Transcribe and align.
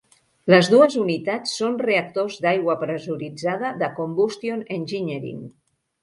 Les 0.51 0.67
dues 0.69 0.93
unitats 1.01 1.51
són 1.57 1.75
reactors 1.83 2.37
d'aigua 2.45 2.75
pressuritzada 2.83 3.71
de 3.83 3.89
Combustion 3.99 4.65
Engineering. 4.79 5.45